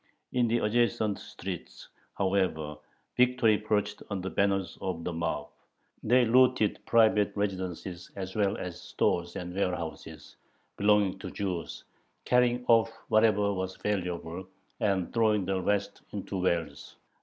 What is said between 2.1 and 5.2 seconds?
however, "victory" perched on the banner of the